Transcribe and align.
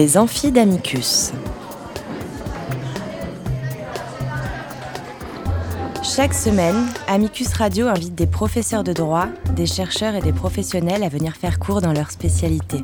Les 0.00 0.16
amphis 0.16 0.50
d'Amicus. 0.50 1.30
Chaque 6.02 6.32
semaine, 6.32 6.86
Amicus 7.06 7.52
Radio 7.52 7.86
invite 7.86 8.14
des 8.14 8.26
professeurs 8.26 8.82
de 8.82 8.94
droit, 8.94 9.26
des 9.54 9.66
chercheurs 9.66 10.14
et 10.14 10.22
des 10.22 10.32
professionnels 10.32 11.02
à 11.02 11.10
venir 11.10 11.36
faire 11.36 11.58
cours 11.58 11.82
dans 11.82 11.92
leur 11.92 12.10
spécialité. 12.10 12.80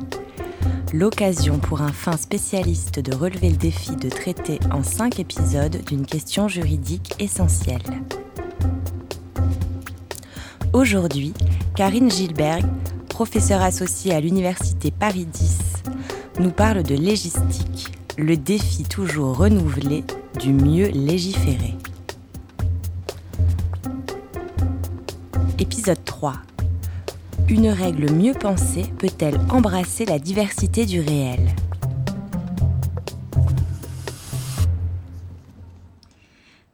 L'occasion 0.93 1.57
pour 1.57 1.81
un 1.81 1.91
fin 1.91 2.17
spécialiste 2.17 2.99
de 2.99 3.15
relever 3.15 3.49
le 3.49 3.57
défi 3.57 3.95
de 3.95 4.09
traiter 4.09 4.59
en 4.71 4.83
cinq 4.83 5.19
épisodes 5.19 5.83
d'une 5.87 6.05
question 6.05 6.47
juridique 6.47 7.15
essentielle. 7.17 7.81
Aujourd'hui, 10.71 11.33
Karine 11.75 12.11
Gilberg, 12.11 12.63
professeure 13.09 13.63
associée 13.63 14.13
à 14.13 14.19
l'Université 14.19 14.91
Paris 14.91 15.25
10, 15.25 15.76
nous 16.39 16.51
parle 16.51 16.83
de 16.83 16.93
légistique, 16.93 17.87
le 18.17 18.37
défi 18.37 18.83
toujours 18.83 19.37
renouvelé 19.37 20.03
du 20.39 20.53
mieux 20.53 20.87
légiférer. 20.89 21.73
Épisode 25.57 26.03
3. 26.05 26.33
Une 27.49 27.69
règle 27.69 28.11
mieux 28.11 28.33
pensée 28.33 28.85
peut-elle 28.99 29.39
embrasser 29.49 30.05
la 30.05 30.19
diversité 30.19 30.85
du 30.85 30.99
réel? 30.99 31.39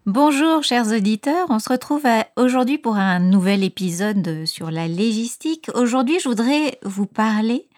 Bonjour 0.06 0.64
chers 0.64 0.92
auditeurs, 0.92 1.48
on 1.50 1.60
se 1.60 1.70
retrouve 1.70 2.06
aujourd'hui 2.36 2.78
pour 2.78 2.98
un 2.98 3.20
nouvel 3.20 3.64
épisode 3.64 4.46
sur 4.46 4.70
la 4.70 4.90
légistique. 4.90 5.72
Aujourd'hui 5.74 6.20
je 6.22 6.28
voudrais 6.28 6.78
vous 6.84 7.06
parler 7.06 7.70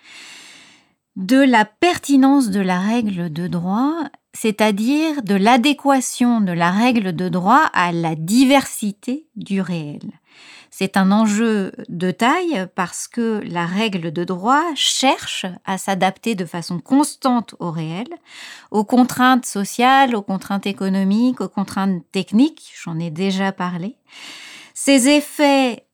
de 1.15 1.37
la 1.37 1.65
pertinence 1.65 2.49
de 2.49 2.59
la 2.59 2.79
règle 2.79 3.31
de 3.31 3.47
droit, 3.47 3.95
c'est-à-dire 4.33 5.21
de 5.23 5.35
l'adéquation 5.35 6.41
de 6.41 6.51
la 6.51 6.71
règle 6.71 7.15
de 7.15 7.29
droit 7.29 7.69
à 7.73 7.91
la 7.91 8.15
diversité 8.15 9.27
du 9.35 9.61
réel. 9.61 10.01
C'est 10.77 10.97
un 10.97 11.13
enjeu 11.13 11.71
de 11.87 12.11
taille 12.11 12.67
parce 12.75 13.07
que 13.07 13.41
la 13.45 13.65
règle 13.65 14.11
de 14.11 14.25
droit 14.25 14.61
cherche 14.75 15.45
à 15.63 15.77
s'adapter 15.77 16.35
de 16.35 16.43
façon 16.43 16.79
constante 16.79 17.55
au 17.59 17.71
réel, 17.71 18.07
aux 18.71 18.83
contraintes 18.83 19.45
sociales, 19.45 20.17
aux 20.17 20.21
contraintes 20.21 20.67
économiques, 20.67 21.39
aux 21.39 21.47
contraintes 21.47 22.03
techniques, 22.11 22.73
j'en 22.83 22.99
ai 22.99 23.09
déjà 23.09 23.53
parlé. 23.53 23.95
Ces 24.73 25.07
effets 25.07 25.85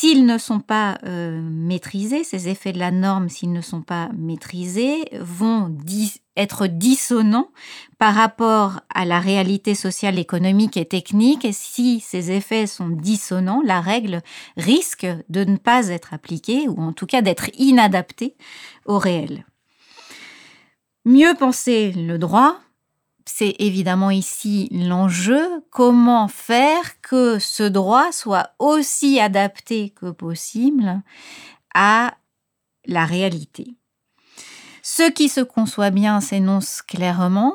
S'ils 0.00 0.24
ne 0.24 0.38
sont 0.38 0.60
pas 0.60 0.96
euh, 1.04 1.42
maîtrisés, 1.42 2.24
ces 2.24 2.48
effets 2.48 2.72
de 2.72 2.78
la 2.78 2.90
norme, 2.90 3.28
s'ils 3.28 3.52
ne 3.52 3.60
sont 3.60 3.82
pas 3.82 4.08
maîtrisés, 4.16 5.04
vont 5.20 5.76
être 6.38 6.68
dissonants 6.68 7.50
par 7.98 8.14
rapport 8.14 8.80
à 8.94 9.04
la 9.04 9.20
réalité 9.20 9.74
sociale, 9.74 10.18
économique 10.18 10.78
et 10.78 10.86
technique. 10.86 11.44
Et 11.44 11.52
si 11.52 12.00
ces 12.00 12.30
effets 12.30 12.66
sont 12.66 12.88
dissonants, 12.88 13.60
la 13.62 13.82
règle 13.82 14.22
risque 14.56 15.06
de 15.28 15.44
ne 15.44 15.58
pas 15.58 15.88
être 15.88 16.14
appliquée 16.14 16.66
ou 16.66 16.80
en 16.80 16.94
tout 16.94 17.04
cas 17.04 17.20
d'être 17.20 17.50
inadaptée 17.58 18.36
au 18.86 18.98
réel. 18.98 19.44
Mieux 21.04 21.34
penser 21.38 21.92
le 21.92 22.16
droit, 22.16 22.58
c'est 23.34 23.54
évidemment 23.58 24.10
ici 24.10 24.68
l'enjeu, 24.72 25.64
comment 25.70 26.28
faire 26.28 27.00
que 27.00 27.38
ce 27.38 27.62
droit 27.62 28.12
soit 28.12 28.50
aussi 28.58 29.20
adapté 29.20 29.90
que 29.90 30.10
possible 30.10 31.02
à 31.74 32.14
la 32.86 33.04
réalité? 33.04 33.76
Ce 34.82 35.08
qui 35.10 35.28
se 35.28 35.40
conçoit 35.40 35.90
bien 35.90 36.20
s'énonce 36.20 36.82
clairement. 36.82 37.54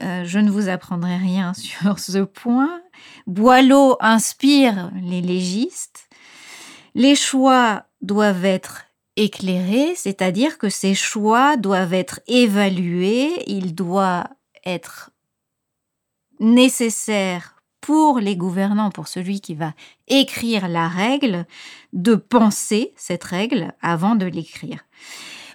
Euh, 0.00 0.24
je 0.24 0.38
ne 0.38 0.50
vous 0.50 0.68
apprendrai 0.68 1.16
rien 1.16 1.52
sur 1.54 1.98
ce 1.98 2.18
point. 2.18 2.80
Boileau 3.26 3.96
inspire 4.00 4.90
les 5.02 5.20
légistes. 5.20 6.08
Les 6.94 7.16
choix 7.16 7.84
doivent 8.00 8.44
être 8.44 8.84
éclairés, 9.16 9.94
c'est-à-dire 9.96 10.58
que 10.58 10.68
ces 10.68 10.94
choix 10.94 11.56
doivent 11.56 11.94
être 11.94 12.20
évalués, 12.26 13.42
il 13.46 13.74
doit 13.74 14.28
être 14.66 15.10
nécessaire 16.40 17.56
pour 17.80 18.18
les 18.18 18.36
gouvernants, 18.36 18.90
pour 18.90 19.08
celui 19.08 19.40
qui 19.40 19.54
va 19.54 19.72
écrire 20.08 20.68
la 20.68 20.88
règle, 20.88 21.46
de 21.92 22.16
penser 22.16 22.92
cette 22.96 23.24
règle 23.24 23.72
avant 23.80 24.16
de 24.16 24.26
l'écrire. 24.26 24.84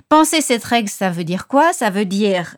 Penser 0.07 0.41
cette 0.41 0.63
règle, 0.63 0.89
ça 0.89 1.09
veut 1.09 1.23
dire 1.23 1.47
quoi? 1.47 1.73
Ça 1.73 1.89
veut 1.89 2.05
dire 2.05 2.57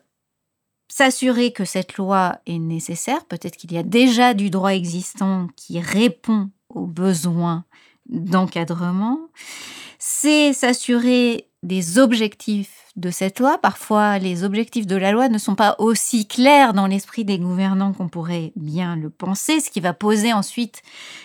s'assurer 0.88 1.52
que 1.52 1.64
cette 1.64 1.96
loi 1.96 2.38
est 2.46 2.58
nécessaire. 2.58 3.24
Peut-être 3.24 3.56
qu'il 3.56 3.72
y 3.72 3.78
a 3.78 3.82
déjà 3.82 4.32
du 4.32 4.48
droit 4.48 4.74
existant 4.74 5.48
qui 5.56 5.80
répond 5.80 6.50
aux 6.68 6.86
besoins 6.86 7.64
d'encadrement. 8.06 9.18
C'est 9.98 10.52
s'assurer 10.52 11.48
des 11.64 11.98
objectifs 11.98 12.83
de 12.96 13.10
cette 13.10 13.40
loi. 13.40 13.58
Parfois, 13.58 14.18
les 14.18 14.44
objectifs 14.44 14.86
de 14.86 14.94
la 14.94 15.10
loi 15.10 15.28
ne 15.28 15.38
sont 15.38 15.56
pas 15.56 15.74
aussi 15.78 16.26
clairs 16.26 16.74
dans 16.74 16.86
l'esprit 16.86 17.24
des 17.24 17.38
gouvernants 17.38 17.92
qu'on 17.92 18.08
pourrait 18.08 18.52
bien 18.54 18.94
le 18.94 19.10
penser, 19.10 19.58
ce 19.58 19.70
qui 19.70 19.80
va 19.80 19.92
poser 19.92 20.32
ensuite 20.32 20.82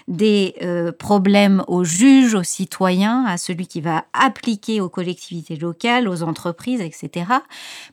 des 0.07 0.55
euh, 0.63 0.91
problèmes 0.91 1.63
aux 1.67 1.83
juges, 1.83 2.33
aux 2.33 2.43
citoyens, 2.43 3.23
à 3.27 3.37
celui 3.37 3.67
qui 3.67 3.81
va 3.81 4.05
appliquer 4.13 4.81
aux 4.81 4.89
collectivités 4.89 5.57
locales, 5.57 6.07
aux 6.07 6.23
entreprises, 6.23 6.81
etc. 6.81 7.25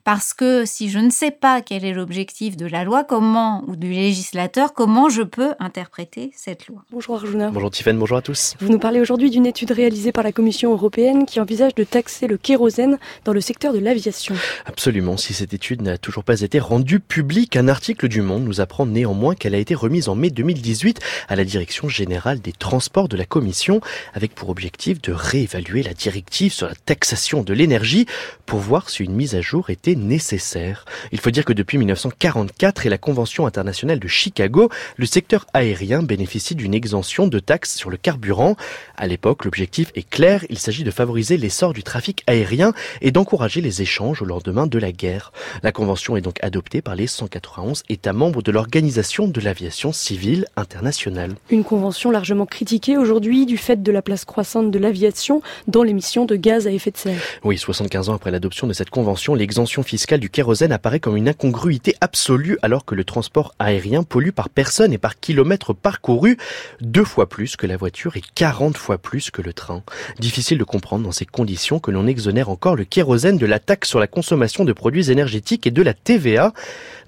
Parce 0.04 0.32
que 0.32 0.64
si 0.64 0.88
je 0.88 0.98
ne 0.98 1.10
sais 1.10 1.30
pas 1.30 1.60
quel 1.60 1.84
est 1.84 1.92
l'objectif 1.92 2.56
de 2.56 2.66
la 2.66 2.84
loi, 2.84 3.04
comment, 3.04 3.62
ou 3.66 3.76
du 3.76 3.90
législateur, 3.90 4.72
comment 4.72 5.10
je 5.10 5.22
peux 5.22 5.52
interpréter 5.58 6.30
cette 6.34 6.66
loi? 6.68 6.82
Bonjour 6.90 7.16
Arjuna. 7.16 7.50
Bonjour 7.50 7.70
Tiffaine, 7.70 7.98
bonjour 7.98 8.16
à 8.16 8.22
tous. 8.22 8.54
Vous 8.60 8.70
nous 8.70 8.78
parlez 8.78 9.00
aujourd'hui 9.00 9.28
d'une 9.28 9.46
étude 9.46 9.70
réalisée 9.70 10.12
par 10.12 10.24
la 10.24 10.32
Commission 10.32 10.72
européenne 10.72 11.26
qui 11.26 11.40
envisage 11.40 11.74
de 11.74 11.84
taxer 11.84 12.26
le 12.26 12.38
kérosène 12.38 12.98
dans 13.24 13.34
le 13.34 13.40
secteur 13.42 13.65
de 13.72 13.78
l'aviation. 13.78 14.34
Absolument, 14.64 15.16
si 15.16 15.34
cette 15.34 15.54
étude 15.54 15.82
n'a 15.82 15.98
toujours 15.98 16.24
pas 16.24 16.40
été 16.40 16.58
rendue 16.58 17.00
publique, 17.00 17.56
un 17.56 17.68
article 17.68 18.08
du 18.08 18.22
Monde 18.22 18.44
nous 18.44 18.60
apprend 18.60 18.86
néanmoins 18.86 19.34
qu'elle 19.34 19.54
a 19.54 19.58
été 19.58 19.74
remise 19.74 20.08
en 20.08 20.14
mai 20.14 20.30
2018 20.30 21.00
à 21.28 21.36
la 21.36 21.44
Direction 21.44 21.88
générale 21.88 22.40
des 22.40 22.52
transports 22.52 23.08
de 23.08 23.16
la 23.16 23.24
Commission, 23.24 23.80
avec 24.14 24.34
pour 24.34 24.48
objectif 24.48 25.00
de 25.00 25.12
réévaluer 25.12 25.82
la 25.82 25.94
directive 25.94 26.52
sur 26.52 26.66
la 26.66 26.74
taxation 26.74 27.42
de 27.42 27.52
l'énergie 27.52 28.06
pour 28.44 28.60
voir 28.60 28.90
si 28.90 29.02
une 29.02 29.14
mise 29.14 29.34
à 29.34 29.40
jour 29.40 29.70
était 29.70 29.94
nécessaire. 29.94 30.84
Il 31.12 31.20
faut 31.20 31.30
dire 31.30 31.44
que 31.44 31.52
depuis 31.52 31.78
1944 31.78 32.86
et 32.86 32.88
la 32.88 32.98
Convention 32.98 33.46
internationale 33.46 33.98
de 33.98 34.08
Chicago, 34.08 34.70
le 34.96 35.06
secteur 35.06 35.46
aérien 35.52 36.02
bénéficie 36.02 36.54
d'une 36.54 36.74
exemption 36.74 37.26
de 37.26 37.38
taxes 37.38 37.76
sur 37.76 37.90
le 37.90 37.96
carburant. 37.96 38.56
À 38.96 39.06
l'époque, 39.06 39.44
l'objectif 39.44 39.90
est 39.94 40.08
clair, 40.08 40.44
il 40.48 40.58
s'agit 40.58 40.84
de 40.84 40.90
favoriser 40.90 41.36
l'essor 41.36 41.72
du 41.72 41.82
trafic 41.82 42.22
aérien 42.26 42.72
et 43.00 43.10
d'encourager 43.10 43.55
les 43.60 43.82
échanges 43.82 44.22
au 44.22 44.24
lendemain 44.24 44.66
de 44.66 44.78
la 44.78 44.92
guerre. 44.92 45.32
La 45.62 45.72
convention 45.72 46.16
est 46.16 46.20
donc 46.20 46.38
adoptée 46.42 46.82
par 46.82 46.94
les 46.94 47.06
191 47.06 47.82
États 47.88 48.12
membres 48.12 48.42
de 48.42 48.52
l'Organisation 48.52 49.28
de 49.28 49.40
l'aviation 49.40 49.92
civile 49.92 50.46
internationale. 50.56 51.34
Une 51.50 51.64
convention 51.64 52.10
largement 52.10 52.46
critiquée 52.46 52.96
aujourd'hui 52.96 53.46
du 53.46 53.56
fait 53.56 53.82
de 53.82 53.92
la 53.92 54.02
place 54.02 54.24
croissante 54.24 54.70
de 54.70 54.78
l'aviation 54.78 55.42
dans 55.66 55.82
l'émission 55.82 56.24
de 56.24 56.36
gaz 56.36 56.66
à 56.66 56.70
effet 56.70 56.90
de 56.90 56.96
serre. 56.96 57.20
Oui, 57.44 57.58
75 57.58 58.08
ans 58.08 58.14
après 58.14 58.30
l'adoption 58.30 58.66
de 58.66 58.72
cette 58.72 58.90
convention, 58.90 59.34
l'exemption 59.34 59.82
fiscale 59.82 60.20
du 60.20 60.30
kérosène 60.30 60.72
apparaît 60.72 61.00
comme 61.00 61.16
une 61.16 61.28
incongruité 61.28 61.94
absolue 62.00 62.58
alors 62.62 62.84
que 62.84 62.94
le 62.94 63.04
transport 63.04 63.54
aérien 63.58 64.02
pollue 64.02 64.30
par 64.30 64.48
personne 64.48 64.92
et 64.92 64.98
par 64.98 65.18
kilomètre 65.18 65.72
parcouru 65.72 66.36
deux 66.80 67.04
fois 67.04 67.28
plus 67.28 67.56
que 67.56 67.66
la 67.66 67.76
voiture 67.76 68.16
et 68.16 68.22
40 68.34 68.76
fois 68.76 68.98
plus 68.98 69.30
que 69.30 69.42
le 69.42 69.52
train. 69.52 69.82
Difficile 70.18 70.58
de 70.58 70.64
comprendre 70.64 71.04
dans 71.04 71.12
ces 71.12 71.26
conditions 71.26 71.78
que 71.78 71.90
l'on 71.90 72.06
exonère 72.06 72.48
encore 72.48 72.76
le 72.76 72.84
kérosène 72.84 73.38
de 73.38 73.45
la 73.46 73.58
taxe 73.58 73.88
sur 73.88 73.98
la 73.98 74.06
consommation 74.06 74.64
de 74.64 74.72
produits 74.72 75.10
énergétiques 75.10 75.66
et 75.66 75.70
de 75.70 75.82
la 75.82 75.94
TVA, 75.94 76.52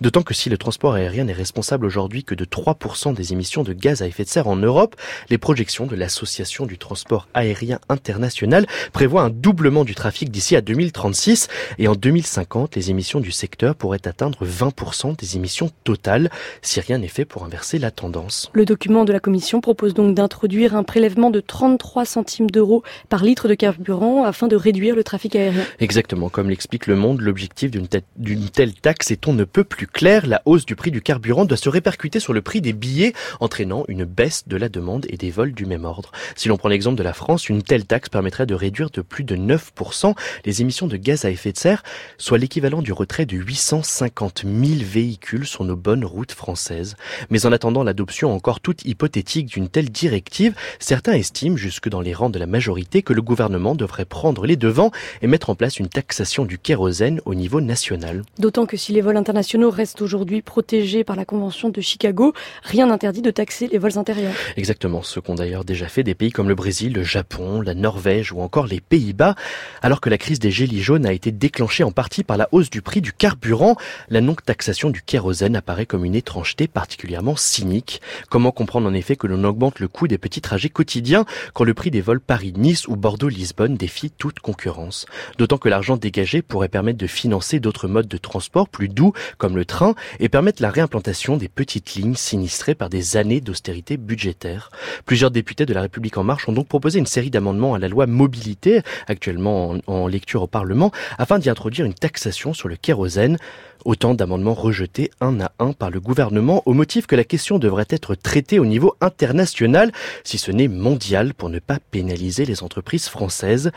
d'autant 0.00 0.22
que 0.22 0.34
si 0.34 0.48
le 0.48 0.58
transport 0.58 0.94
aérien 0.94 1.24
n'est 1.24 1.32
responsable 1.32 1.86
aujourd'hui 1.86 2.24
que 2.24 2.34
de 2.34 2.44
3% 2.44 3.14
des 3.14 3.32
émissions 3.32 3.62
de 3.62 3.72
gaz 3.72 4.02
à 4.02 4.06
effet 4.06 4.24
de 4.24 4.28
serre 4.28 4.48
en 4.48 4.56
Europe, 4.56 4.96
les 5.30 5.38
projections 5.38 5.86
de 5.86 5.96
l'Association 5.96 6.66
du 6.66 6.78
transport 6.78 7.28
aérien 7.34 7.78
international 7.88 8.66
prévoient 8.92 9.22
un 9.22 9.30
doublement 9.30 9.84
du 9.84 9.94
trafic 9.94 10.30
d'ici 10.30 10.56
à 10.56 10.60
2036 10.60 11.48
et 11.78 11.88
en 11.88 11.94
2050, 11.94 12.74
les 12.76 12.90
émissions 12.90 13.20
du 13.20 13.32
secteur 13.32 13.74
pourraient 13.74 14.06
atteindre 14.06 14.44
20% 14.44 14.88
10% 14.88 15.18
des 15.18 15.36
émissions 15.36 15.70
totales, 15.84 16.30
si 16.62 16.80
rien 16.80 16.98
n'est 16.98 17.08
fait 17.08 17.24
pour 17.24 17.44
inverser 17.44 17.78
la 17.78 17.90
tendance. 17.90 18.50
Le 18.52 18.64
document 18.64 19.04
de 19.04 19.12
la 19.12 19.20
Commission 19.20 19.60
propose 19.60 19.94
donc 19.94 20.14
d'introduire 20.14 20.74
un 20.74 20.82
prélèvement 20.82 21.30
de 21.30 21.40
33 21.40 22.04
centimes 22.04 22.50
d'euros 22.50 22.82
par 23.08 23.24
litre 23.24 23.48
de 23.48 23.54
carburant 23.54 24.24
afin 24.24 24.48
de 24.48 24.56
réduire 24.56 24.94
le 24.94 25.04
trafic 25.04 25.36
aérien. 25.36 25.64
Exactement, 25.80 26.27
comme 26.28 26.50
l'explique 26.50 26.86
Le 26.86 26.96
Monde, 26.96 27.20
l'objectif 27.20 27.70
d'une 27.70 28.48
telle 28.50 28.74
taxe 28.74 29.10
est 29.10 29.26
on 29.26 29.32
ne 29.32 29.44
peut 29.44 29.64
plus 29.64 29.86
clair. 29.86 30.26
La 30.26 30.42
hausse 30.44 30.66
du 30.66 30.76
prix 30.76 30.90
du 30.90 31.02
carburant 31.02 31.44
doit 31.44 31.56
se 31.56 31.68
répercuter 31.68 32.20
sur 32.20 32.32
le 32.32 32.42
prix 32.42 32.60
des 32.60 32.72
billets, 32.72 33.12
entraînant 33.40 33.84
une 33.88 34.04
baisse 34.04 34.46
de 34.46 34.56
la 34.56 34.68
demande 34.68 35.06
et 35.08 35.16
des 35.16 35.30
vols 35.30 35.52
du 35.52 35.66
même 35.66 35.84
ordre. 35.84 36.12
Si 36.36 36.48
l'on 36.48 36.56
prend 36.56 36.68
l'exemple 36.68 36.96
de 36.96 37.02
la 37.02 37.12
France, 37.12 37.48
une 37.48 37.62
telle 37.62 37.84
taxe 37.84 38.08
permettrait 38.08 38.46
de 38.46 38.54
réduire 38.54 38.90
de 38.90 39.02
plus 39.02 39.24
de 39.24 39.36
9% 39.36 40.14
les 40.44 40.60
émissions 40.62 40.86
de 40.86 40.96
gaz 40.96 41.24
à 41.24 41.30
effet 41.30 41.52
de 41.52 41.58
serre, 41.58 41.82
soit 42.16 42.38
l'équivalent 42.38 42.82
du 42.82 42.92
retrait 42.92 43.26
de 43.26 43.36
850 43.36 44.44
000 44.44 44.80
véhicules 44.82 45.46
sur 45.46 45.64
nos 45.64 45.76
bonnes 45.76 46.04
routes 46.04 46.32
françaises. 46.32 46.96
Mais 47.30 47.46
en 47.46 47.52
attendant 47.52 47.82
l'adoption 47.82 48.32
encore 48.32 48.60
toute 48.60 48.84
hypothétique 48.84 49.46
d'une 49.46 49.68
telle 49.68 49.90
directive, 49.90 50.54
certains 50.78 51.14
estiment, 51.14 51.56
jusque 51.56 51.88
dans 51.88 52.00
les 52.00 52.14
rangs 52.14 52.30
de 52.30 52.38
la 52.38 52.46
majorité, 52.46 53.02
que 53.02 53.12
le 53.12 53.22
gouvernement 53.22 53.74
devrait 53.74 54.04
prendre 54.04 54.46
les 54.46 54.56
devants 54.56 54.90
et 55.22 55.26
mettre 55.26 55.50
en 55.50 55.54
place 55.54 55.78
une 55.78 55.88
taxation 56.18 56.44
du 56.44 56.58
kérosène 56.58 57.20
au 57.26 57.34
niveau 57.36 57.60
national. 57.60 58.24
D'autant 58.40 58.66
que 58.66 58.76
si 58.76 58.92
les 58.92 59.00
vols 59.02 59.16
internationaux 59.16 59.70
restent 59.70 60.02
aujourd'hui 60.02 60.42
protégés 60.42 61.04
par 61.04 61.14
la 61.14 61.24
Convention 61.24 61.68
de 61.68 61.80
Chicago, 61.80 62.32
rien 62.64 62.88
n'interdit 62.88 63.22
de 63.22 63.30
taxer 63.30 63.68
les 63.68 63.78
vols 63.78 63.98
intérieurs. 63.98 64.34
Exactement, 64.56 65.04
ce 65.04 65.20
qu'ont 65.20 65.36
d'ailleurs 65.36 65.64
déjà 65.64 65.86
fait 65.86 66.02
des 66.02 66.16
pays 66.16 66.32
comme 66.32 66.48
le 66.48 66.56
Brésil, 66.56 66.92
le 66.92 67.04
Japon, 67.04 67.60
la 67.60 67.74
Norvège 67.74 68.32
ou 68.32 68.40
encore 68.40 68.66
les 68.66 68.80
Pays-Bas. 68.80 69.36
Alors 69.80 70.00
que 70.00 70.10
la 70.10 70.18
crise 70.18 70.40
des 70.40 70.50
gilets 70.50 70.80
jaunes 70.80 71.06
a 71.06 71.12
été 71.12 71.30
déclenchée 71.30 71.84
en 71.84 71.92
partie 71.92 72.24
par 72.24 72.36
la 72.36 72.48
hausse 72.50 72.68
du 72.68 72.82
prix 72.82 73.00
du 73.00 73.12
carburant, 73.12 73.76
la 74.08 74.20
non-taxation 74.20 74.90
du 74.90 75.02
kérosène 75.02 75.54
apparaît 75.54 75.86
comme 75.86 76.04
une 76.04 76.16
étrangeté 76.16 76.66
particulièrement 76.66 77.36
cynique. 77.36 78.00
Comment 78.28 78.50
comprendre 78.50 78.88
en 78.88 78.94
effet 78.94 79.14
que 79.14 79.28
l'on 79.28 79.44
augmente 79.44 79.78
le 79.78 79.86
coût 79.86 80.08
des 80.08 80.18
petits 80.18 80.40
trajets 80.40 80.68
quotidiens 80.68 81.26
quand 81.54 81.62
le 81.62 81.74
prix 81.74 81.92
des 81.92 82.00
vols 82.00 82.18
Paris-Nice 82.20 82.88
ou 82.88 82.96
Bordeaux-Lisbonne 82.96 83.76
défie 83.76 84.10
toute 84.10 84.40
concurrence? 84.40 85.06
D'autant 85.38 85.58
que 85.58 85.68
l'argent 85.68 85.96
pourrait 86.46 86.68
permettre 86.68 86.98
de 86.98 87.06
financer 87.06 87.60
d'autres 87.60 87.88
modes 87.88 88.08
de 88.08 88.16
transport 88.16 88.68
plus 88.68 88.88
doux 88.88 89.12
comme 89.36 89.56
le 89.56 89.64
train 89.64 89.94
et 90.20 90.28
permettre 90.28 90.62
la 90.62 90.70
réimplantation 90.70 91.36
des 91.36 91.48
petites 91.48 91.94
lignes 91.94 92.14
sinistrées 92.14 92.74
par 92.74 92.88
des 92.88 93.16
années 93.16 93.40
d'austérité 93.40 93.96
budgétaire. 93.96 94.70
Plusieurs 95.04 95.30
députés 95.30 95.66
de 95.66 95.74
la 95.74 95.82
République 95.82 96.18
en 96.18 96.24
marche 96.24 96.48
ont 96.48 96.52
donc 96.52 96.68
proposé 96.68 96.98
une 96.98 97.06
série 97.06 97.30
d'amendements 97.30 97.74
à 97.74 97.78
la 97.78 97.88
loi 97.88 98.06
mobilité, 98.06 98.82
actuellement 99.06 99.70
en, 99.70 99.78
en 99.86 100.06
lecture 100.06 100.42
au 100.42 100.46
Parlement, 100.46 100.92
afin 101.18 101.38
d'y 101.38 101.50
introduire 101.50 101.86
une 101.86 101.94
taxation 101.94 102.54
sur 102.54 102.68
le 102.68 102.76
kérosène. 102.76 103.38
Autant 103.84 104.12
d'amendements 104.14 104.54
rejetés 104.54 105.12
un 105.20 105.40
à 105.40 105.52
un 105.60 105.72
par 105.72 105.90
le 105.90 106.00
gouvernement 106.00 106.62
au 106.66 106.74
motif 106.74 107.06
que 107.06 107.14
la 107.14 107.22
question 107.22 107.58
devrait 107.60 107.86
être 107.90 108.16
traitée 108.16 108.58
au 108.58 108.66
niveau 108.66 108.96
international, 109.00 109.92
si 110.24 110.36
ce 110.36 110.50
n'est 110.50 110.66
mondial, 110.66 111.32
pour 111.32 111.48
ne 111.48 111.60
pas 111.60 111.78
pénaliser 111.92 112.44
les 112.44 112.64
entreprises 112.64 113.08
françaises. 113.08 113.70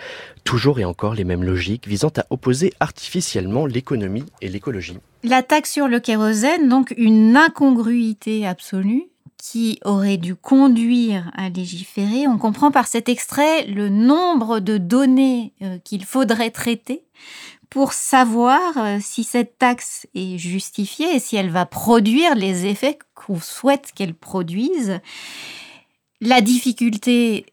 Toujours 0.44 0.80
et 0.80 0.86
encore 0.86 1.14
les 1.14 1.24
mêmes 1.24 1.44
logiques 1.44 1.88
visant 1.88 2.12
à 2.18 2.26
opposer 2.30 2.74
artificiellement 2.80 3.66
l'économie 3.66 4.26
et 4.42 4.50
l'écologie. 4.50 4.98
La 5.24 5.44
taxe 5.44 5.72
sur 5.72 5.88
le 5.88 6.00
kérosène, 6.00 6.68
donc 6.68 6.94
une 6.98 7.38
incongruité 7.38 8.46
absolue 8.48 9.12
qui 9.42 9.80
aurait 9.84 10.18
dû 10.18 10.36
conduire 10.36 11.32
à 11.36 11.50
légiférer. 11.50 12.28
On 12.28 12.38
comprend 12.38 12.70
par 12.70 12.88
cet 12.88 13.10
extrait 13.10 13.66
le 13.66 13.90
nombre 13.90 14.60
de 14.60 14.78
données 14.78 15.54
euh, 15.64 15.80
qu'il 15.84 16.06
faudrait 16.06 16.52
traiter 16.52 17.04
pour 17.72 17.94
savoir 17.94 18.78
euh, 18.78 18.98
si 19.02 19.24
cette 19.24 19.58
taxe 19.58 20.06
est 20.14 20.38
justifiée 20.38 21.16
et 21.16 21.20
si 21.20 21.38
elle 21.38 21.50
va 21.50 21.66
produire 21.66 22.36
les 22.36 22.68
effets 22.68 23.00
qu'on 23.16 23.40
souhaite 23.40 23.92
qu'elle 23.96 24.14
produise. 24.14 25.00
La 26.20 26.42
difficulté, 26.42 27.48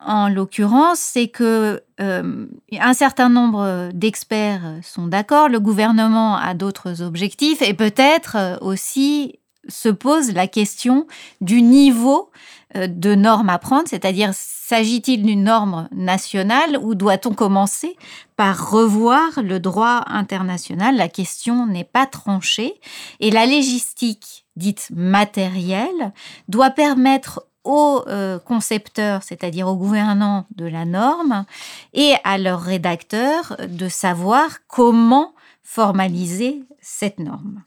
en 0.00 0.28
l'occurrence, 0.28 0.98
c'est 0.98 1.28
que 1.28 1.82
euh, 2.00 2.46
un 2.78 2.94
certain 2.94 3.28
nombre 3.28 3.90
d'experts 3.92 4.78
sont 4.82 5.06
d'accord, 5.06 5.48
le 5.48 5.60
gouvernement 5.60 6.36
a 6.36 6.54
d'autres 6.54 7.02
objectifs 7.02 7.62
et 7.62 7.74
peut-être 7.74 8.58
aussi 8.60 9.38
se 9.68 9.88
pose 9.88 10.32
la 10.32 10.46
question 10.46 11.06
du 11.40 11.62
niveau 11.62 12.30
euh, 12.76 12.86
de 12.86 13.14
normes 13.14 13.48
à 13.48 13.58
prendre, 13.58 13.88
c'est-à-dire 13.88 14.30
s'agit-il 14.32 15.22
d'une 15.22 15.44
norme 15.44 15.88
nationale 15.92 16.78
ou 16.80 16.94
doit-on 16.94 17.34
commencer 17.34 17.96
par 18.36 18.70
revoir 18.70 19.42
le 19.42 19.60
droit 19.60 20.04
international? 20.06 20.96
La 20.96 21.08
question 21.08 21.66
n'est 21.66 21.84
pas 21.84 22.06
tranchée 22.06 22.74
et 23.20 23.30
la 23.30 23.46
légistique 23.46 24.46
dite 24.56 24.88
matérielle 24.94 26.12
doit 26.48 26.70
permettre 26.70 27.46
aux 27.64 28.02
euh, 28.06 28.38
concepteurs, 28.38 29.22
c'est-à-dire 29.22 29.66
aux 29.66 29.76
gouvernants 29.76 30.46
de 30.54 30.66
la 30.66 30.84
norme, 30.84 31.44
et 31.92 32.14
à 32.22 32.38
leurs 32.38 32.60
rédacteurs 32.60 33.56
de 33.68 33.88
savoir 33.88 34.58
comment 34.68 35.34
formaliser 35.62 36.62
cette 36.80 37.18
norme. 37.18 37.62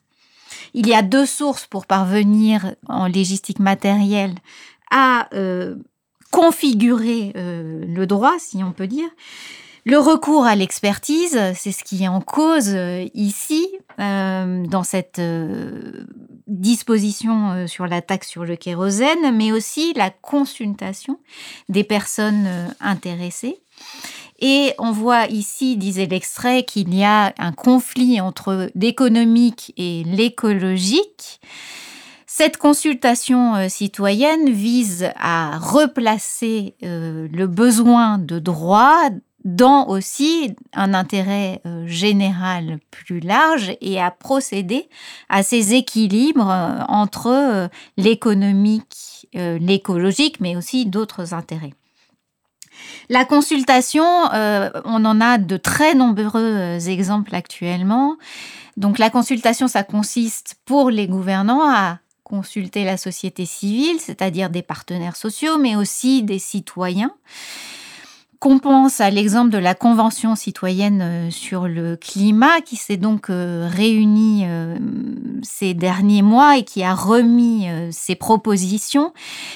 Il 0.73 0.87
y 0.87 0.93
a 0.93 1.01
deux 1.01 1.25
sources 1.25 1.65
pour 1.65 1.87
parvenir 1.87 2.75
en 2.87 3.07
légistique 3.07 3.59
matérielle 3.59 4.35
à 4.91 5.27
euh, 5.33 5.75
configurer 6.31 7.33
euh, 7.35 7.83
le 7.85 8.05
droit, 8.05 8.35
si 8.37 8.63
on 8.63 8.71
peut 8.71 8.87
dire. 8.87 9.09
Le 9.85 9.97
recours 9.97 10.45
à 10.45 10.55
l'expertise, 10.55 11.39
c'est 11.55 11.71
ce 11.71 11.83
qui 11.83 12.03
est 12.03 12.09
en 12.09 12.19
cause 12.19 12.75
ici, 13.13 13.69
dans 13.97 14.83
cette 14.83 15.21
disposition 16.47 17.67
sur 17.67 17.87
la 17.87 18.01
taxe 18.01 18.29
sur 18.29 18.45
le 18.45 18.55
kérosène, 18.55 19.35
mais 19.35 19.51
aussi 19.51 19.93
la 19.93 20.09
consultation 20.09 21.19
des 21.69 21.83
personnes 21.83 22.47
intéressées. 22.79 23.59
Et 24.39 24.73
on 24.77 24.91
voit 24.91 25.25
ici, 25.27 25.77
disait 25.77 26.05
l'extrait, 26.05 26.63
qu'il 26.63 26.93
y 26.93 27.03
a 27.03 27.33
un 27.37 27.51
conflit 27.51 28.21
entre 28.21 28.69
l'économique 28.75 29.73
et 29.77 30.03
l'écologique. 30.05 31.39
Cette 32.27 32.57
consultation 32.57 33.55
euh, 33.55 33.67
citoyenne 33.67 34.51
vise 34.51 35.09
à 35.15 35.57
replacer 35.57 36.75
euh, 36.83 37.27
le 37.31 37.47
besoin 37.47 38.19
de 38.19 38.37
droit 38.37 39.09
dans 39.47 39.87
aussi 39.87 40.55
un 40.73 40.93
intérêt 40.93 41.61
euh, 41.65 41.87
général 41.87 42.79
plus 42.91 43.21
large 43.21 43.75
et 43.81 43.99
à 43.99 44.11
procéder 44.11 44.89
à 45.29 45.41
ces 45.41 45.73
équilibres 45.73 46.85
entre 46.89 47.69
l'économique, 47.97 49.27
l'écologique, 49.33 50.39
mais 50.39 50.55
aussi 50.55 50.85
d'autres 50.85 51.33
intérêts. 51.33 51.73
La 53.09 53.25
consultation, 53.25 54.05
euh, 54.33 54.69
on 54.85 55.05
en 55.05 55.21
a 55.21 55.37
de 55.37 55.57
très 55.57 55.95
nombreux 55.95 56.41
euh, 56.41 56.79
exemples 56.79 57.35
actuellement. 57.35 58.17
Donc 58.75 58.99
la 58.99 59.09
consultation, 59.09 59.67
ça 59.67 59.83
consiste 59.83 60.55
pour 60.65 60.89
les 60.89 61.07
gouvernants 61.07 61.69
à 61.69 61.99
consulter 62.23 62.83
la 62.83 62.97
société 62.97 63.45
civile, 63.45 63.99
c'est-à-dire 63.99 64.49
des 64.49 64.61
partenaires 64.61 65.15
sociaux, 65.15 65.57
mais 65.57 65.75
aussi 65.75 66.23
des 66.23 66.39
citoyens 66.39 67.13
qu'on 68.39 68.59
pense 68.59 69.01
à 69.01 69.09
l'exemple 69.09 69.49
de 69.49 69.57
la 69.57 69.73
Convention 69.73 70.35
citoyenne 70.35 71.01
euh, 71.01 71.31
sur 71.31 71.67
le 71.67 71.95
climat 71.95 72.61
qui 72.61 72.75
s'est 72.75 72.97
donc 72.97 73.29
euh, 73.29 73.67
réunie 73.71 74.43
euh, 74.45 74.77
ces 75.41 75.73
derniers 75.73 76.21
mois 76.21 76.57
et 76.57 76.63
qui 76.63 76.83
a 76.83 76.93
remis 76.93 77.67
ses 77.91 78.15
propositions, 78.15 79.13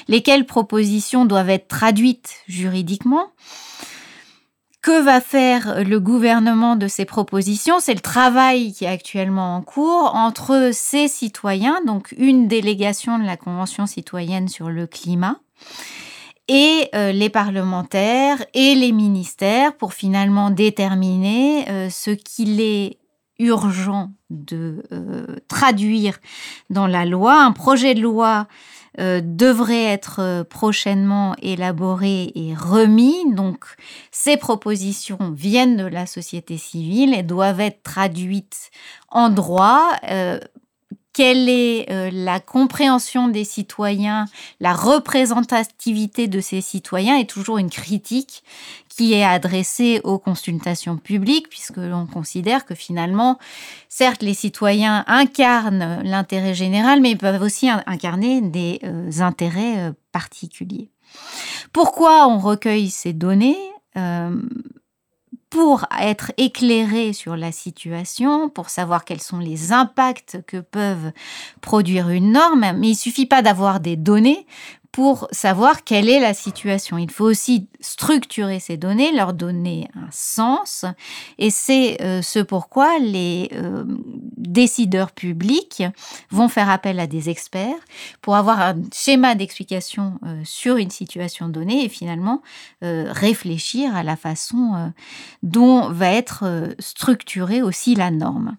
lesquelles 0.07 0.45
propositions 0.45 1.25
doivent 1.25 1.49
être 1.49 1.67
traduites 1.67 2.35
juridiquement? 2.47 3.27
Que 4.81 4.99
va 4.99 5.21
faire 5.21 5.83
le 5.83 5.99
gouvernement 5.99 6.75
de 6.75 6.87
ces 6.87 7.05
propositions? 7.05 7.79
C'est 7.79 7.93
le 7.93 7.99
travail 7.99 8.73
qui 8.73 8.85
est 8.85 8.89
actuellement 8.89 9.55
en 9.55 9.61
cours 9.61 10.15
entre 10.15 10.71
ces 10.73 11.07
citoyens, 11.07 11.81
donc 11.85 12.15
une 12.17 12.47
délégation 12.47 13.19
de 13.19 13.23
la 13.23 13.37
Convention 13.37 13.85
citoyenne 13.85 14.47
sur 14.47 14.69
le 14.69 14.87
climat, 14.87 15.39
et 16.47 16.89
euh, 16.95 17.11
les 17.11 17.29
parlementaires 17.29 18.43
et 18.53 18.75
les 18.75 18.91
ministères 18.91 19.75
pour 19.75 19.93
finalement 19.93 20.49
déterminer 20.49 21.69
euh, 21.69 21.89
ce 21.89 22.11
qu'il 22.11 22.59
est 22.59 22.97
urgent 23.39 24.11
de 24.29 24.83
euh, 24.91 25.25
traduire 25.47 26.19
dans 26.69 26.87
la 26.87 27.05
loi. 27.05 27.41
Un 27.41 27.51
projet 27.51 27.95
de 27.95 28.01
loi 28.01 28.47
devrait 28.97 29.85
être 29.85 30.43
prochainement 30.49 31.33
élaboré 31.41 32.33
et 32.35 32.53
remis. 32.53 33.15
Donc 33.33 33.63
ces 34.11 34.35
propositions 34.35 35.31
viennent 35.33 35.77
de 35.77 35.85
la 35.85 36.05
société 36.05 36.57
civile 36.57 37.13
et 37.13 37.23
doivent 37.23 37.61
être 37.61 37.83
traduites 37.83 38.69
en 39.09 39.29
droit 39.29 39.91
quelle 41.13 41.49
est 41.49 42.11
la 42.11 42.39
compréhension 42.39 43.27
des 43.27 43.43
citoyens, 43.43 44.25
la 44.59 44.73
représentativité 44.73 46.27
de 46.27 46.39
ces 46.41 46.61
citoyens 46.61 47.17
est 47.17 47.29
toujours 47.29 47.57
une 47.57 47.69
critique 47.69 48.43
qui 48.89 49.13
est 49.13 49.23
adressée 49.23 50.01
aux 50.03 50.19
consultations 50.19 50.97
publiques, 50.97 51.49
puisque 51.49 51.77
l'on 51.77 52.05
considère 52.05 52.65
que 52.65 52.75
finalement, 52.75 53.39
certes, 53.89 54.21
les 54.21 54.33
citoyens 54.33 55.03
incarnent 55.07 56.01
l'intérêt 56.03 56.53
général, 56.53 57.01
mais 57.01 57.11
ils 57.11 57.17
peuvent 57.17 57.41
aussi 57.41 57.69
incarner 57.69 58.41
des 58.41 58.79
intérêts 59.19 59.93
particuliers. 60.11 60.89
Pourquoi 61.73 62.27
on 62.27 62.37
recueille 62.37 62.89
ces 62.89 63.13
données? 63.13 63.57
Pour 65.51 65.85
être 65.99 66.31
éclairé 66.37 67.11
sur 67.11 67.35
la 67.35 67.51
situation, 67.51 68.49
pour 68.49 68.69
savoir 68.69 69.03
quels 69.03 69.21
sont 69.21 69.37
les 69.37 69.73
impacts 69.73 70.39
que 70.47 70.57
peuvent 70.57 71.11
produire 71.59 72.09
une 72.09 72.31
norme, 72.31 72.71
mais 72.77 72.89
il 72.89 72.95
suffit 72.95 73.25
pas 73.25 73.41
d'avoir 73.41 73.81
des 73.81 73.97
données 73.97 74.47
pour 74.91 75.27
savoir 75.31 75.83
quelle 75.83 76.09
est 76.09 76.19
la 76.19 76.33
situation. 76.33 76.97
Il 76.97 77.09
faut 77.09 77.25
aussi 77.25 77.67
structurer 77.79 78.59
ces 78.59 78.75
données, 78.75 79.13
leur 79.13 79.33
donner 79.33 79.87
un 79.95 80.09
sens, 80.11 80.85
et 81.37 81.49
c'est 81.49 82.01
euh, 82.01 82.21
ce 82.21 82.39
pourquoi 82.39 82.99
les 82.99 83.49
euh, 83.53 83.85
décideurs 84.37 85.11
publics 85.11 85.83
vont 86.29 86.49
faire 86.49 86.69
appel 86.69 86.99
à 86.99 87.07
des 87.07 87.29
experts 87.29 87.79
pour 88.21 88.35
avoir 88.35 88.59
un 88.59 88.75
schéma 88.93 89.35
d'explication 89.35 90.19
euh, 90.25 90.41
sur 90.43 90.75
une 90.75 90.89
situation 90.89 91.47
donnée 91.47 91.85
et 91.85 91.89
finalement 91.89 92.41
réfléchir 92.81 93.95
à 93.95 94.03
la 94.03 94.15
façon 94.15 94.91
dont 95.43 95.89
va 95.89 96.11
être 96.11 96.73
structurée 96.79 97.61
aussi 97.61 97.95
la 97.95 98.11
norme. 98.11 98.57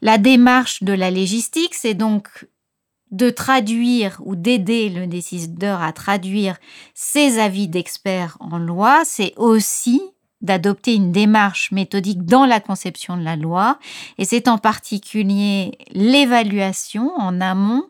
La 0.00 0.18
démarche 0.18 0.82
de 0.82 0.92
la 0.92 1.10
légistique, 1.10 1.74
c'est 1.74 1.94
donc 1.94 2.46
de 3.10 3.30
traduire 3.30 4.20
ou 4.24 4.36
d'aider 4.36 4.88
le 4.88 5.06
décideur 5.06 5.82
à 5.82 5.92
traduire 5.92 6.56
ses 6.94 7.38
avis 7.38 7.68
d'experts 7.68 8.36
en 8.40 8.58
loi, 8.58 9.02
c'est 9.04 9.32
aussi 9.36 10.02
d'adopter 10.40 10.94
une 10.94 11.10
démarche 11.10 11.72
méthodique 11.72 12.24
dans 12.24 12.46
la 12.46 12.60
conception 12.60 13.16
de 13.16 13.24
la 13.24 13.34
loi, 13.34 13.78
et 14.18 14.24
c'est 14.24 14.46
en 14.46 14.58
particulier 14.58 15.76
l'évaluation 15.92 17.10
en 17.16 17.40
amont 17.40 17.88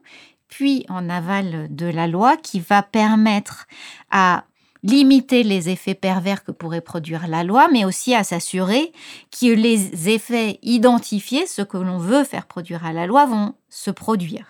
puis 0.48 0.86
en 0.88 1.10
aval 1.10 1.68
de 1.70 1.86
la 1.86 2.06
loi 2.06 2.36
qui 2.36 2.58
va 2.58 2.82
permettre 2.82 3.66
à 4.10 4.44
limiter 4.82 5.42
les 5.42 5.68
effets 5.68 5.94
pervers 5.94 6.44
que 6.44 6.52
pourrait 6.52 6.80
produire 6.80 7.26
la 7.28 7.44
loi, 7.44 7.68
mais 7.72 7.84
aussi 7.84 8.14
à 8.14 8.24
s'assurer 8.24 8.92
que 9.30 9.52
les 9.52 10.08
effets 10.08 10.58
identifiés, 10.62 11.46
ce 11.46 11.62
que 11.62 11.76
l'on 11.76 11.98
veut 11.98 12.24
faire 12.24 12.46
produire 12.46 12.86
à 12.86 12.92
la 12.92 13.06
loi, 13.06 13.26
vont 13.26 13.54
se 13.68 13.90
produire. 13.90 14.46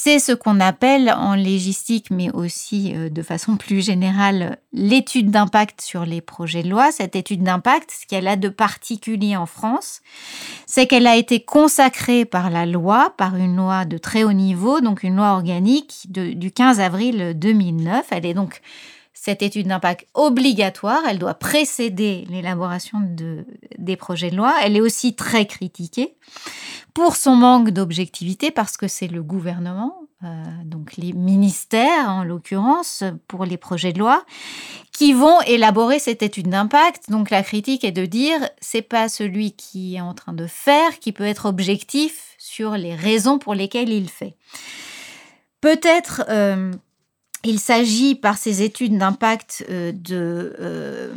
C'est 0.00 0.20
ce 0.20 0.30
qu'on 0.30 0.60
appelle 0.60 1.10
en 1.10 1.34
légistique, 1.34 2.12
mais 2.12 2.30
aussi 2.30 2.92
euh, 2.94 3.08
de 3.08 3.20
façon 3.20 3.56
plus 3.56 3.84
générale, 3.84 4.58
l'étude 4.72 5.32
d'impact 5.32 5.80
sur 5.80 6.06
les 6.06 6.20
projets 6.20 6.62
de 6.62 6.70
loi. 6.70 6.92
Cette 6.92 7.16
étude 7.16 7.42
d'impact, 7.42 7.90
ce 7.90 8.06
qu'elle 8.06 8.28
a 8.28 8.36
de 8.36 8.48
particulier 8.48 9.36
en 9.36 9.46
France, 9.46 10.00
c'est 10.66 10.86
qu'elle 10.86 11.08
a 11.08 11.16
été 11.16 11.40
consacrée 11.40 12.24
par 12.24 12.48
la 12.48 12.64
loi, 12.64 13.12
par 13.16 13.34
une 13.34 13.56
loi 13.56 13.84
de 13.86 13.98
très 13.98 14.22
haut 14.22 14.32
niveau, 14.32 14.80
donc 14.80 15.02
une 15.02 15.16
loi 15.16 15.32
organique 15.32 16.06
du 16.06 16.52
15 16.52 16.78
avril 16.78 17.32
2009. 17.34 18.06
Elle 18.12 18.26
est 18.26 18.34
donc 18.34 18.60
cette 19.20 19.42
étude 19.42 19.66
d'impact 19.66 20.06
obligatoire, 20.14 21.00
elle 21.08 21.18
doit 21.18 21.34
précéder 21.34 22.24
l'élaboration 22.30 22.98
de, 23.00 23.44
des 23.76 23.96
projets 23.96 24.30
de 24.30 24.36
loi. 24.36 24.54
Elle 24.62 24.76
est 24.76 24.80
aussi 24.80 25.16
très 25.16 25.44
critiquée 25.44 26.14
pour 26.94 27.16
son 27.16 27.34
manque 27.34 27.70
d'objectivité 27.70 28.52
parce 28.52 28.76
que 28.76 28.86
c'est 28.86 29.08
le 29.08 29.24
gouvernement, 29.24 29.96
euh, 30.22 30.44
donc 30.64 30.96
les 30.96 31.12
ministères 31.12 32.08
en 32.08 32.22
l'occurrence, 32.22 33.02
pour 33.26 33.44
les 33.44 33.56
projets 33.56 33.92
de 33.92 33.98
loi, 33.98 34.24
qui 34.92 35.12
vont 35.12 35.40
élaborer 35.42 35.98
cette 35.98 36.22
étude 36.22 36.48
d'impact. 36.48 37.10
Donc 37.10 37.30
la 37.30 37.42
critique 37.42 37.82
est 37.82 37.92
de 37.92 38.06
dire 38.06 38.48
c'est 38.60 38.82
pas 38.82 39.08
celui 39.08 39.50
qui 39.52 39.96
est 39.96 40.00
en 40.00 40.14
train 40.14 40.32
de 40.32 40.46
faire 40.46 41.00
qui 41.00 41.10
peut 41.10 41.24
être 41.24 41.46
objectif 41.46 42.36
sur 42.38 42.76
les 42.76 42.94
raisons 42.94 43.40
pour 43.40 43.54
lesquelles 43.54 43.92
il 43.92 44.08
fait. 44.08 44.36
Peut-être 45.60 46.22
euh, 46.28 46.70
il 47.44 47.60
s'agit 47.60 48.14
par 48.14 48.36
ces 48.36 48.62
études 48.62 48.98
d'impact 48.98 49.64
euh, 49.70 49.92
de 49.92 50.56
euh, 50.60 51.14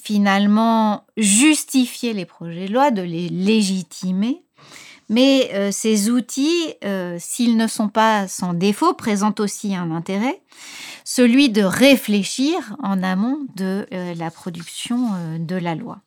finalement 0.00 1.04
justifier 1.16 2.12
les 2.12 2.26
projets 2.26 2.68
de 2.68 2.72
loi, 2.72 2.90
de 2.90 3.02
les 3.02 3.28
légitimer. 3.28 4.42
Mais 5.08 5.50
euh, 5.54 5.72
ces 5.72 6.08
outils, 6.08 6.74
s'ils 7.18 7.56
ne 7.56 7.66
sont 7.66 7.88
pas 7.88 8.28
sans 8.28 8.54
défaut, 8.54 8.94
présentent 8.94 9.40
aussi 9.40 9.74
un 9.74 9.90
intérêt, 9.90 10.40
celui 11.04 11.48
de 11.48 11.62
réfléchir 11.62 12.76
en 12.80 13.02
amont 13.02 13.38
de 13.56 13.86
la 13.90 14.30
production 14.30 15.08
de 15.40 15.56
la 15.56 15.74
loi. 15.74 15.98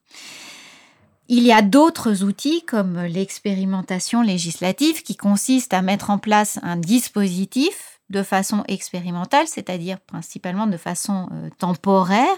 Il 1.28 1.44
y 1.44 1.52
a 1.52 1.62
d'autres 1.62 2.24
outils 2.24 2.64
comme 2.64 3.02
l'expérimentation 3.02 4.22
législative 4.22 5.04
qui 5.04 5.18
consiste 5.18 5.74
à 5.74 5.82
mettre 5.82 6.10
en 6.10 6.18
place 6.18 6.60
un 6.64 6.78
dispositif 6.78 7.93
de 8.14 8.24
façon 8.24 8.64
expérimentale, 8.68 9.48
c'est-à-dire 9.48 10.00
principalement 10.00 10.68
de 10.68 10.78
façon 10.78 11.28
euh, 11.34 11.50
temporaire, 11.58 12.38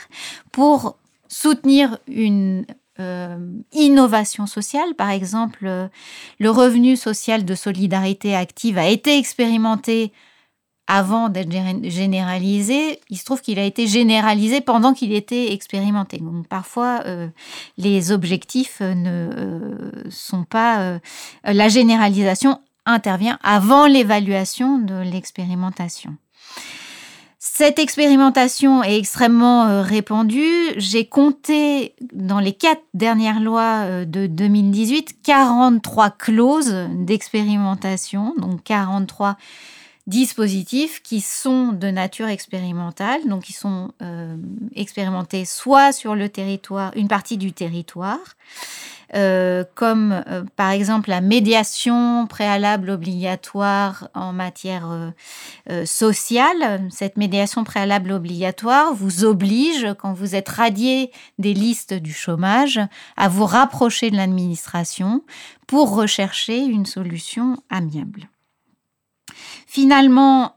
pour 0.51 0.97
soutenir 1.27 1.99
une 2.07 2.65
euh, 2.99 3.37
innovation 3.73 4.47
sociale. 4.47 4.95
Par 4.95 5.09
exemple, 5.09 5.65
euh, 5.67 5.87
le 6.39 6.49
revenu 6.49 6.95
social 6.95 7.43
de 7.45 7.55
solidarité 7.55 8.35
active 8.35 8.77
a 8.77 8.87
été 8.87 9.17
expérimenté 9.19 10.13
avant 10.87 11.29
d'être 11.29 11.51
généralisé. 11.89 12.99
Il 13.09 13.17
se 13.17 13.25
trouve 13.25 13.41
qu'il 13.41 13.59
a 13.59 13.63
été 13.63 13.87
généralisé 13.87 14.61
pendant 14.61 14.93
qu'il 14.93 15.13
était 15.13 15.51
expérimenté. 15.51 16.19
Donc 16.19 16.47
parfois, 16.47 17.03
les 17.79 18.11
objectifs 18.11 18.81
ne 18.81 19.91
sont 20.11 20.43
pas... 20.43 20.99
la 21.43 21.69
généralisation 21.69 22.59
intervient 22.85 23.39
avant 23.43 23.87
l'évaluation 23.87 24.77
de 24.77 25.01
l'expérimentation. 25.01 26.15
Cette 27.39 27.79
expérimentation 27.79 28.83
est 28.83 28.97
extrêmement 28.97 29.65
euh, 29.65 29.81
répandue. 29.81 30.73
J'ai 30.77 31.05
compté 31.05 31.95
dans 32.11 32.39
les 32.39 32.53
quatre 32.53 32.81
dernières 32.93 33.39
lois 33.39 33.83
euh, 33.85 34.03
de 34.03 34.25
2018 34.25 35.21
43 35.23 36.09
clauses 36.09 36.75
d'expérimentation, 36.91 38.33
donc 38.37 38.63
43 38.63 39.37
dispositifs 40.07 41.01
qui 41.01 41.19
sont 41.19 41.71
de 41.71 41.87
nature 41.87 42.27
expérimentale, 42.27 43.27
donc 43.27 43.43
qui 43.43 43.53
sont 43.53 43.91
euh, 44.01 44.37
expérimentés 44.75 45.45
soit 45.45 45.91
sur 45.91 46.15
le 46.15 46.29
territoire, 46.29 46.91
une 46.95 47.07
partie 47.07 47.37
du 47.37 47.53
territoire, 47.53 48.19
euh, 49.15 49.63
comme 49.73 50.23
euh, 50.27 50.43
par 50.55 50.71
exemple 50.71 51.09
la 51.09 51.21
médiation 51.21 52.27
préalable 52.27 52.91
obligatoire 52.91 54.09
en 54.13 54.31
matière 54.31 55.13
sociale. 55.85 56.87
Cette 56.91 57.17
médiation 57.17 57.63
préalable 57.63 58.11
obligatoire 58.11 58.93
vous 58.93 59.25
oblige, 59.25 59.87
quand 59.97 60.13
vous 60.13 60.35
êtes 60.35 60.49
radié 60.49 61.11
des 61.39 61.55
listes 61.55 61.95
du 61.95 62.13
chômage, 62.13 62.79
à 63.17 63.27
vous 63.27 63.45
rapprocher 63.45 64.11
de 64.11 64.17
l'administration 64.17 65.23
pour 65.65 65.95
rechercher 65.95 66.59
une 66.59 66.85
solution 66.85 67.57
amiable. 67.71 68.29
Finalement, 69.67 70.55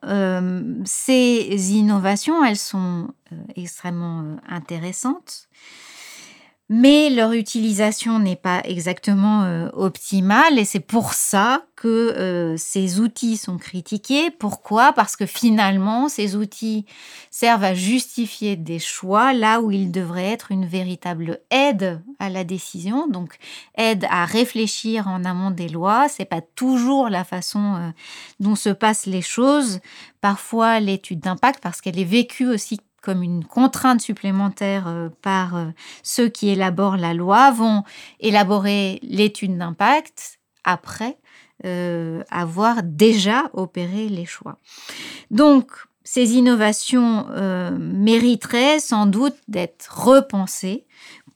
ces 0.84 1.72
innovations, 1.72 2.44
elles 2.44 2.56
sont 2.56 3.08
extrêmement 3.56 4.36
intéressantes 4.48 5.48
mais 6.70 7.08
leur 7.08 7.32
utilisation 7.32 8.18
n'est 8.18 8.36
pas 8.36 8.60
exactement 8.64 9.44
euh, 9.44 9.70
optimale 9.72 10.58
et 10.58 10.66
c'est 10.66 10.80
pour 10.80 11.14
ça 11.14 11.64
que 11.76 11.88
euh, 11.88 12.56
ces 12.58 13.00
outils 13.00 13.38
sont 13.38 13.56
critiqués. 13.56 14.30
Pourquoi? 14.30 14.92
Parce 14.92 15.16
que 15.16 15.24
finalement, 15.24 16.10
ces 16.10 16.36
outils 16.36 16.84
servent 17.30 17.64
à 17.64 17.72
justifier 17.72 18.56
des 18.56 18.78
choix 18.78 19.32
là 19.32 19.62
où 19.62 19.70
ils 19.70 19.90
devraient 19.90 20.30
être 20.30 20.52
une 20.52 20.66
véritable 20.66 21.40
aide 21.50 22.02
à 22.18 22.28
la 22.28 22.44
décision, 22.44 23.06
donc 23.06 23.38
aide 23.76 24.06
à 24.10 24.26
réfléchir 24.26 25.08
en 25.08 25.24
amont 25.24 25.50
des 25.50 25.68
lois. 25.68 26.08
C'est 26.08 26.26
pas 26.26 26.42
toujours 26.42 27.08
la 27.08 27.24
façon 27.24 27.76
euh, 27.76 27.90
dont 28.40 28.56
se 28.56 28.70
passent 28.70 29.06
les 29.06 29.22
choses. 29.22 29.80
Parfois, 30.20 30.80
l'étude 30.80 31.20
d'impact, 31.20 31.60
parce 31.62 31.80
qu'elle 31.80 31.98
est 31.98 32.04
vécue 32.04 32.48
aussi 32.48 32.78
une 33.10 33.44
contrainte 33.44 34.00
supplémentaire 34.00 34.86
euh, 34.86 35.08
par 35.22 35.56
euh, 35.56 35.66
ceux 36.02 36.28
qui 36.28 36.48
élaborent 36.48 36.96
la 36.96 37.14
loi, 37.14 37.50
vont 37.50 37.82
élaborer 38.20 38.98
l'étude 39.02 39.56
d'impact 39.56 40.38
après 40.64 41.18
euh, 41.64 42.22
avoir 42.30 42.82
déjà 42.82 43.50
opéré 43.52 44.08
les 44.08 44.26
choix. 44.26 44.58
Donc, 45.30 45.72
ces 46.04 46.36
innovations 46.36 47.26
mériteraient 47.78 48.78
sans 48.78 49.04
doute 49.04 49.36
d'être 49.46 50.06
repensées 50.06 50.86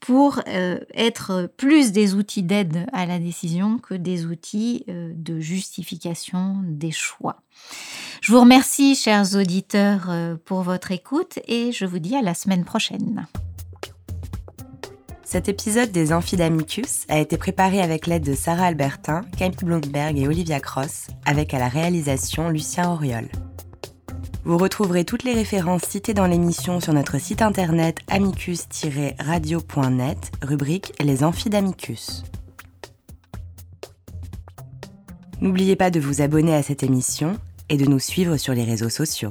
pour 0.02 0.40
euh, 0.48 0.80
être 0.94 1.48
plus 1.56 1.92
des 1.92 2.14
outils 2.14 2.42
d'aide 2.42 2.86
à 2.92 3.06
la 3.06 3.20
décision 3.20 3.78
que 3.78 3.94
des 3.94 4.26
outils 4.26 4.84
euh, 4.88 5.12
de 5.14 5.38
justification 5.38 6.56
des 6.64 6.90
choix. 6.90 7.36
Je 8.20 8.32
vous 8.32 8.40
remercie, 8.40 8.96
chers 8.96 9.36
auditeurs, 9.36 10.06
euh, 10.08 10.34
pour 10.44 10.62
votre 10.62 10.90
écoute 10.90 11.38
et 11.46 11.70
je 11.70 11.86
vous 11.86 12.00
dis 12.00 12.16
à 12.16 12.22
la 12.22 12.34
semaine 12.34 12.64
prochaine. 12.64 13.28
Cet 15.22 15.48
épisode 15.48 15.92
des 15.92 16.12
Amphidamicus 16.12 17.06
a 17.08 17.20
été 17.20 17.38
préparé 17.38 17.80
avec 17.80 18.08
l'aide 18.08 18.24
de 18.24 18.34
Sarah 18.34 18.66
Albertin, 18.66 19.22
Camille 19.38 19.56
Blomberg 19.62 20.18
et 20.18 20.26
Olivia 20.26 20.58
Cross, 20.58 21.06
avec 21.24 21.54
à 21.54 21.60
la 21.60 21.68
réalisation 21.68 22.48
Lucien 22.50 22.90
Auriol. 22.90 23.28
Vous 24.44 24.58
retrouverez 24.58 25.04
toutes 25.04 25.22
les 25.22 25.34
références 25.34 25.84
citées 25.84 26.14
dans 26.14 26.26
l'émission 26.26 26.80
sur 26.80 26.92
notre 26.92 27.20
site 27.20 27.42
internet 27.42 27.98
amicus-radio.net, 28.08 30.32
rubrique 30.42 30.92
Les 31.00 31.22
Amphidamicus. 31.22 32.24
N'oubliez 35.40 35.76
pas 35.76 35.90
de 35.90 36.00
vous 36.00 36.22
abonner 36.22 36.56
à 36.56 36.64
cette 36.64 36.82
émission 36.82 37.38
et 37.68 37.76
de 37.76 37.86
nous 37.86 38.00
suivre 38.00 38.36
sur 38.36 38.52
les 38.52 38.64
réseaux 38.64 38.88
sociaux. 38.88 39.30